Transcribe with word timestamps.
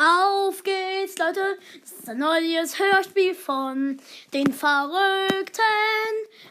Auf 0.00 0.62
geht's, 0.62 1.18
Leute. 1.18 1.58
Das 1.82 1.92
ist 1.92 2.08
ein 2.08 2.16
neues 2.16 2.78
Hörspiel 2.78 3.34
von 3.34 4.00
den 4.32 4.50
verrückten 4.50 5.60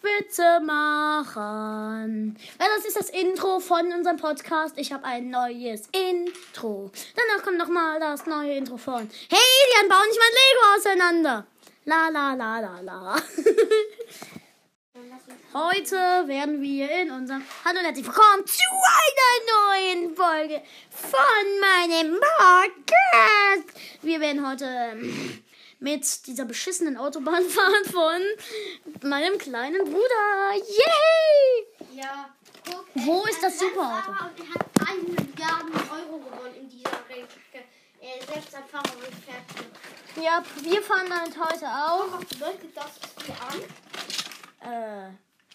Witzemachern. 0.00 2.38
Ja, 2.58 2.66
das 2.74 2.86
ist 2.86 2.96
das 2.96 3.10
Intro 3.10 3.60
von 3.60 3.92
unserem 3.92 4.16
Podcast. 4.16 4.78
Ich 4.78 4.94
habe 4.94 5.04
ein 5.04 5.28
neues 5.28 5.90
Intro. 5.92 6.90
Danach 7.14 7.42
kommt 7.44 7.58
nochmal 7.58 8.00
das 8.00 8.24
neue 8.24 8.56
Intro 8.56 8.78
von 8.78 9.10
Hey, 9.28 9.38
Lian, 9.76 9.90
bau 9.90 10.02
nicht 10.06 10.18
mein 10.18 10.32
Lego 10.40 10.62
auseinander. 10.78 11.46
La 11.84 12.08
la 12.08 12.32
la 12.32 12.60
la 12.60 12.80
la. 12.80 13.16
Heute 15.52 15.96
werden 16.26 16.60
wir 16.60 16.90
in 16.90 17.10
unserem 17.12 17.44
Hallo 17.64 17.78
und 17.78 17.84
herzlich 17.84 18.04
willkommen 18.04 18.44
zu 18.46 18.62
einer 18.98 20.00
neuen 20.02 20.16
Folge 20.16 20.60
von 20.90 21.60
meinem 21.60 22.18
Podcast. 22.18 23.78
Wir 24.02 24.20
werden 24.20 24.48
heute 24.48 24.64
ähm, 24.64 25.44
mit 25.78 26.26
dieser 26.26 26.44
beschissenen 26.44 26.96
Autobahn 26.96 27.44
fahren 27.48 27.84
von 27.92 29.08
meinem 29.08 29.38
kleinen 29.38 29.84
Bruder. 29.84 30.54
Yay! 30.54 32.00
Ja, 32.02 32.34
guck. 32.64 32.86
Wo 32.94 33.24
ist 33.26 33.40
das 33.40 33.56
Superauto? 33.58 34.10
Und 34.10 34.18
er 34.40 34.54
hat 34.54 34.90
1 34.90 35.00
Milliarden 35.08 35.74
Euro 35.74 36.18
gewonnen 36.18 36.54
in 36.58 36.68
dieser 36.68 36.90
Rennstrecke. 37.08 37.64
Er 38.00 38.18
ist 38.18 38.32
selbst 38.32 38.54
ein 38.56 38.64
Fahrer 38.64 38.96
und 38.96 39.14
fährt. 39.24 40.24
Ja, 40.24 40.42
wir 40.62 40.82
fahren 40.82 41.06
damit 41.08 41.38
heute 41.38 41.66
auch. 41.66 42.18
Was 42.18 42.24
bedeutet 42.24 42.76
das? 42.76 42.90
Die 43.24 43.30
an? 43.30 43.64
Äh, 44.64 45.08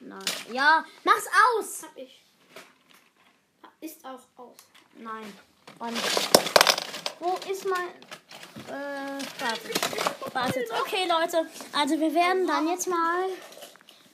nein. 0.00 0.24
Ja, 0.52 0.84
mach's 1.04 1.26
aus! 1.58 1.82
Hab 1.84 1.96
ich. 1.96 2.22
Ist 3.80 4.04
auch 4.04 4.20
aus. 4.36 4.56
Nein. 4.98 5.32
Und 5.78 5.96
wo 7.20 7.38
ist 7.50 7.66
mein. 7.66 7.88
Äh, 8.68 9.22
wartet. 9.40 10.34
Wartet. 10.34 10.70
Okay, 10.80 11.06
Leute. 11.08 11.46
Also, 11.72 12.00
wir 12.00 12.14
werden 12.14 12.46
dann 12.46 12.68
jetzt 12.68 12.88
mal 12.88 13.28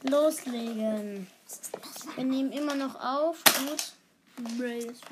loslegen. 0.03 1.27
Wir 2.17 2.25
nehmen 2.25 2.53
immer 2.53 2.75
noch 2.75 2.95
auf. 3.01 3.39
Gut. 3.45 3.95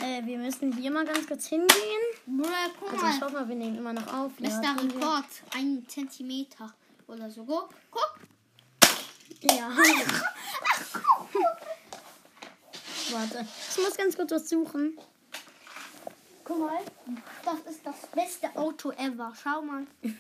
Äh, 0.03 0.25
wir 0.27 0.39
müssen 0.39 0.73
hier 0.77 0.91
mal 0.91 1.05
ganz 1.05 1.27
kurz 1.27 1.47
hingehen. 1.47 1.69
Bruder, 2.27 2.49
guck 2.79 2.93
Also, 2.93 3.07
ich 3.07 3.23
hoffe 3.23 3.35
mal, 3.35 3.49
wir 3.49 3.55
nehmen 3.57 3.77
immer 3.79 3.93
noch 3.93 4.13
auf. 4.13 4.33
Bester 4.35 4.63
Ja. 4.63 4.73
Rekord. 4.73 5.25
Ein 5.55 5.87
Zentimeter 5.89 6.73
oder 7.07 7.31
so. 7.31 7.45
Guck, 7.45 7.71
guck. 7.91 8.20
Ja. 9.61 9.69
Warte. 13.11 13.47
Ich 13.71 13.77
muss 13.77 13.95
ganz 13.95 14.17
kurz 14.17 14.31
was 14.31 14.49
suchen. 14.49 14.99
Guck 16.45 16.61
mal. 16.61 16.81
Das 17.45 17.59
ist 17.71 17.85
das 17.85 18.07
beste 18.15 18.57
Auto 18.57 18.91
ever. 18.93 19.35
Schau 19.43 19.61
mal. 19.61 19.87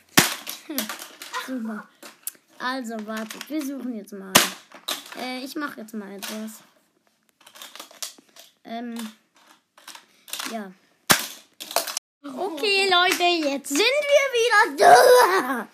Super. 1.46 1.88
Also, 2.58 3.06
wartet, 3.06 3.48
wir 3.48 3.64
suchen 3.64 3.96
jetzt 3.96 4.12
mal. 4.12 4.34
Äh, 5.18 5.38
ich 5.42 5.56
mache 5.56 5.80
jetzt 5.80 5.94
mal 5.94 6.12
etwas. 6.12 6.61
Ähm, 8.64 8.94
ja. 10.52 10.70
Okay, 12.22 12.91
Leute, 12.91 13.22
jetzt 13.22 13.70
sind 13.70 13.78
wir 13.78 14.77
wieder 14.77 14.77
da. 14.77 15.66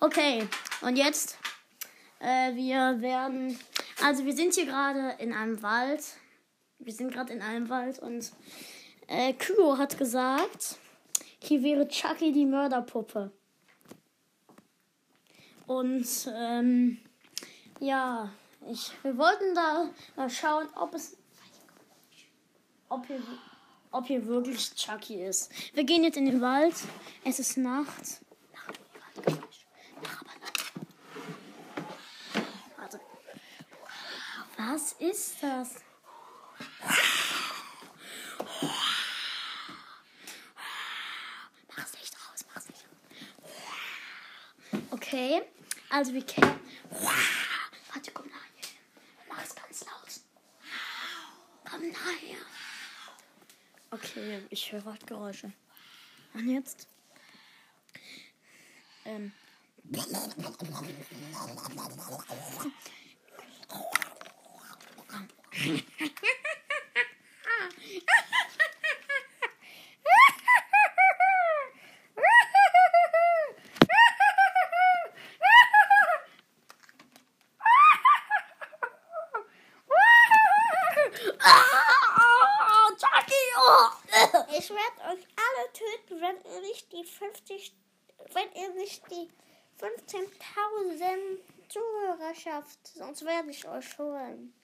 Okay, 0.00 0.46
und 0.82 0.96
jetzt, 0.96 1.38
äh, 2.22 2.54
wir 2.54 3.00
werden, 3.00 3.58
also 4.02 4.24
wir 4.24 4.34
sind 4.34 4.54
hier 4.54 4.66
gerade 4.66 5.16
in 5.18 5.32
einem 5.32 5.62
Wald. 5.62 6.02
Wir 6.78 6.92
sind 6.92 7.12
gerade 7.12 7.32
in 7.32 7.42
einem 7.42 7.68
Wald 7.68 7.98
und 7.98 8.32
äh, 9.08 9.32
Kygo 9.34 9.78
hat 9.78 9.98
gesagt, 9.98 10.78
hier 11.38 11.62
wäre 11.62 11.86
Chucky 11.88 12.32
die 12.32 12.46
Mörderpuppe. 12.46 13.30
Und 15.66 16.06
ähm, 16.34 16.98
ja, 17.78 18.30
ich, 18.70 18.92
wir 19.02 19.16
wollten 19.16 19.54
da 19.54 19.88
mal 20.16 20.30
schauen, 20.30 20.68
ob 20.74 20.94
es 20.94 21.16
ob 22.92 23.06
hier, 23.06 23.22
ob 23.90 24.06
hier 24.06 24.26
wirklich 24.26 24.74
Chucky 24.74 25.24
ist. 25.24 25.50
Wir 25.74 25.84
gehen 25.84 26.04
jetzt 26.04 26.16
in 26.18 26.26
den 26.26 26.40
Wald. 26.40 26.74
Es 27.24 27.38
ist 27.38 27.56
Nacht. 27.56 28.20
Nacht, 28.52 28.80
Waldgeräusch. 29.16 29.66
Mach 30.02 30.20
aber 30.20 30.30
Nacht. 30.40 30.72
Warte. 32.76 33.00
Was 34.72 34.92
ist 34.92 35.34
das? 35.42 35.74
Mach's 41.76 41.92
nicht 41.92 42.16
aus, 42.16 42.44
mach's 42.54 42.68
nicht 42.70 42.86
aus. 44.72 44.80
Okay, 44.92 45.42
also 45.90 46.14
wir 46.14 46.24
kennen. 46.24 46.58
Warte, 47.92 48.12
komm 48.12 48.28
nachher. 48.28 48.70
Mach 49.28 49.42
es 49.42 49.54
ganz 49.54 49.84
laut. 49.84 50.20
Komm 51.70 51.88
nachher. 51.90 52.38
Okay, 53.90 54.46
ich 54.48 54.72
höre 54.72 54.86
Waldgeräusche. 54.86 55.52
Und 56.32 56.48
jetzt? 56.48 56.88
Ähm. 59.04 59.32
Ich 65.54 65.84
werde 84.70 85.00
euch 85.10 85.26
alle 85.36 85.72
töten, 85.72 86.20
wenn 86.20 86.36
ihr 86.52 86.60
nicht 86.62 86.92
die 86.92 87.04
50, 87.04 87.74
wenn 88.32 88.52
ihr 88.52 88.70
nicht 88.74 89.02
die 89.10 89.28
15.000 89.80 91.40
Zuhörer 91.68 92.34
schafft. 92.34 92.86
Sonst 92.86 93.24
werde 93.24 93.50
ich 93.50 93.66
euch 93.68 93.98
holen. 93.98 94.54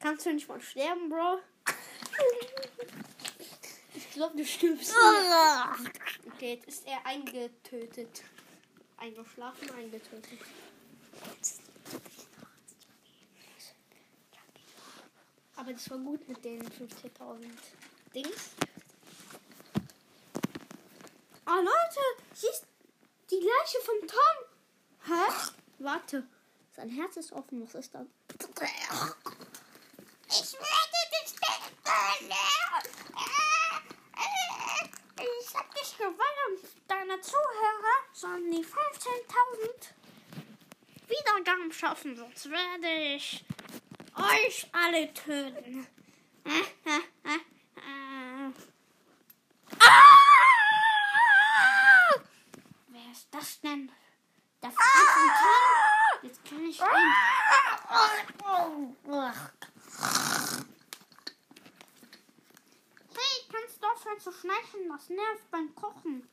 Kannst 0.00 0.26
du 0.26 0.32
nicht 0.32 0.48
mal 0.48 0.60
sterben, 0.60 1.08
Bro? 1.08 1.40
Ich 3.94 4.10
glaube, 4.12 4.36
du 4.36 4.44
stirbst. 4.44 4.94
Okay, 6.34 6.54
jetzt 6.54 6.68
ist 6.68 6.86
er 6.86 7.04
eingetötet. 7.04 8.22
Eingeschlafen, 8.98 9.70
eingetötet. 9.70 10.40
Aber 15.56 15.72
das 15.72 15.90
war 15.90 15.98
gut 15.98 16.28
mit 16.28 16.44
den 16.44 16.62
15.000 16.62 17.50
Dings. 18.14 18.50
Ah, 21.44 21.56
Leute, 21.56 22.00
siehst 22.34 22.66
die 23.30 23.40
Leiche 23.40 23.80
von 23.84 24.00
Tom. 24.06 24.45
Hä? 25.06 25.32
Warte. 25.78 26.26
Sein 26.74 26.90
Herz 26.90 27.16
ist 27.16 27.32
offen. 27.32 27.62
Was 27.62 27.74
ist 27.74 27.94
das? 27.94 28.06
Ich 30.28 30.52
werde 30.52 31.00
dich 31.12 31.32
töten. 31.32 32.32
Ich 35.18 35.54
hab 35.54 35.74
dich 35.74 35.96
gewonnen. 35.96 36.58
Deine 36.88 37.20
Zuhörer 37.20 37.96
sollen 38.12 38.50
die 38.50 38.64
15.000 38.64 38.72
Wiedergaben 41.08 41.72
schaffen, 41.72 42.16
sonst 42.16 42.50
werde 42.50 43.14
ich 43.14 43.44
euch 44.16 44.66
alle 44.72 45.12
töten. 45.14 45.86
Ah! 49.80 50.12
Wer 52.88 53.12
ist 53.12 53.28
das 53.30 53.60
denn? 53.60 53.90
Der 54.62 54.70
Freund 54.70 54.95
von 55.16 55.28
Tom? 55.28 56.22
Jetzt 56.22 56.44
kann 56.44 56.64
ich 56.64 56.78
ihn. 56.78 56.86
Hey, 63.14 63.36
kannst 63.50 63.82
du 63.82 63.86
aufhören 63.86 64.20
zu 64.20 64.32
schneiden? 64.32 64.88
Das 64.88 65.08
nervt 65.08 65.50
beim 65.50 65.74
Kochen. 65.74 66.28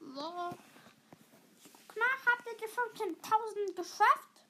So. 0.00 0.54
Knapp 1.88 2.20
habt 2.26 2.46
ihr 2.46 2.56
die 2.56 2.66
15.000 2.66 3.74
geschafft? 3.76 4.44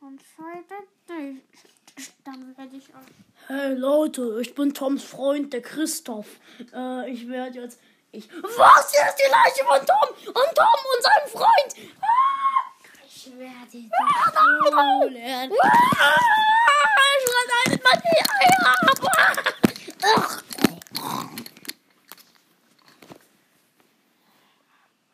Anscheinend 0.00 1.08
nicht. 1.08 1.81
Dann 2.24 2.56
werde 2.56 2.76
ich 2.76 2.88
euch. 2.88 3.48
Hey 3.48 3.74
Leute, 3.74 4.38
ich 4.40 4.54
bin 4.54 4.72
Toms 4.72 5.02
Freund, 5.04 5.52
der 5.52 5.62
Christoph. 5.62 6.26
Äh, 6.74 7.10
ich 7.10 7.28
werde 7.28 7.60
jetzt 7.60 7.78
ich. 8.12 8.28
Was? 8.42 8.92
Hier 8.92 9.08
ist 9.08 9.16
die 9.16 9.30
Leiche 9.30 9.64
von 9.64 9.86
Tom 9.86 10.08
und 10.28 10.54
Tom 10.54 10.80
und 10.94 11.02
seinem 11.02 11.28
Freund. 11.28 11.90
Ah! 12.00 12.70
Ich 13.06 13.26
werde 13.38 13.66
dich 13.72 13.90
Ah, 13.92 15.00
holen. 15.00 15.52
Ah! 15.62 16.16
Schneidet 17.64 17.84
mal 17.84 18.02
die 18.02 18.20
Eier 18.20 18.66
ab. 18.68 19.00
Ach. 20.04 20.42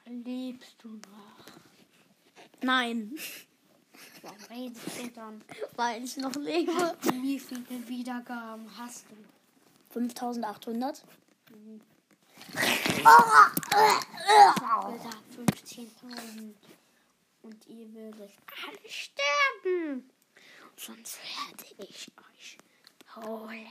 Lebst 0.07 0.77
du 0.83 0.89
noch? 0.89 1.47
Nein, 2.61 3.15
Warum 4.29 4.45
redest 4.51 4.99
du 4.99 5.09
dann? 5.09 5.43
weil 5.77 6.05
ich 6.05 6.17
noch 6.17 6.35
lebe. 6.35 6.97
Wie 7.23 7.39
viele 7.39 7.89
Wiedergaben 7.89 8.67
hast 8.77 9.05
du? 9.11 9.17
5800. 9.93 11.03
Ich 12.55 13.05
habe 13.05 14.97
gesagt 14.97 15.23
15.000. 15.37 16.55
Und 17.43 17.67
ihr 17.67 17.95
würdet 17.95 18.33
alle 18.67 18.91
sterben. 18.91 20.11
Sonst 20.77 21.19
werde 21.19 21.91
ich 21.91 22.13
euch 22.37 22.59
holen. 23.17 23.67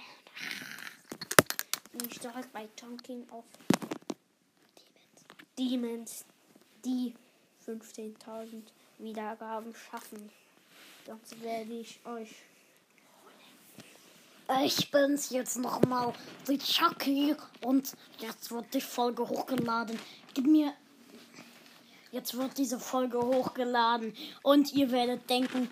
Bin 1.92 2.10
ich 2.10 2.19
direkt 2.19 2.51
bei 2.51 2.68
Talking 2.75 3.27
of 3.31 3.45
Demons, 5.57 6.25
die 6.83 7.13
15.000 7.65 8.63
Wiedergaben 9.00 9.74
schaffen. 9.75 10.31
Sonst 11.07 11.42
werde 11.42 11.71
ich 11.71 12.01
euch 12.06 12.36
Ich 14.65 14.92
bin's 14.92 15.30
jetzt 15.30 15.57
nochmal, 15.57 16.12
die 16.50 16.57
Chucky. 16.57 17.33
Und 17.62 17.95
jetzt 18.19 18.51
wird 18.51 18.74
die 18.74 18.81
Folge 18.81 19.25
hochgeladen. 19.25 19.98
Gib 20.33 20.48
mir. 20.48 20.74
Jetzt 22.12 22.38
wird 22.38 22.57
diese 22.57 22.77
Folge 22.77 23.19
hochgeladen. 23.19 24.13
Und 24.44 24.74
ihr 24.74 24.92
werdet 24.92 25.30
denken, 25.30 25.71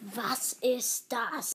was 0.00 0.52
ist 0.52 1.06
das? 1.12 1.44